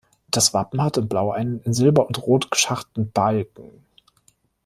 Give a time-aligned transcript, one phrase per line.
[0.31, 3.83] Das Wappen hat in Blau einen in Silber und Rot geschachten Balken.